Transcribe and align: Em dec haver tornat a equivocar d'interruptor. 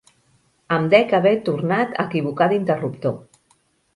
Em 0.77 0.85
dec 0.93 1.13
haver 1.17 1.33
tornat 1.49 1.93
a 2.03 2.07
equivocar 2.11 2.47
d'interruptor. 2.53 3.17